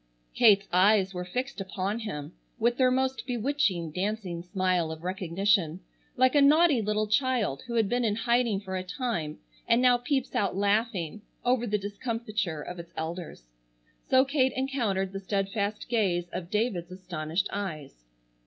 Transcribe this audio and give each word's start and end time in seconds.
Kate's 0.33 0.67
eyes 0.73 1.13
were 1.13 1.23
fixed 1.23 1.61
upon 1.61 1.99
him 1.99 2.33
with 2.57 2.75
their 2.77 2.89
most 2.89 3.27
bewitching, 3.27 3.91
dancing 3.91 4.41
smile 4.41 4.91
of 4.91 5.03
recognition, 5.03 5.79
like 6.17 6.33
a 6.33 6.41
naughty 6.41 6.81
little 6.81 7.05
child 7.05 7.61
who 7.67 7.75
had 7.75 7.87
been 7.87 8.03
in 8.03 8.15
hiding 8.15 8.59
for 8.59 8.75
a 8.75 8.81
time 8.81 9.37
and 9.67 9.79
now 9.79 9.99
peeps 9.99 10.33
out 10.33 10.55
laughing 10.57 11.21
over 11.45 11.67
the 11.67 11.77
discomfiture 11.77 12.63
of 12.63 12.79
its 12.79 12.93
elders. 12.97 13.43
So 14.09 14.25
Kate 14.25 14.53
encountered 14.53 15.13
the 15.13 15.19
steadfast 15.19 15.87
gaze 15.87 16.27
of 16.31 16.49
David's 16.49 16.89
astonished 16.91 17.47
eyes. 17.53 18.03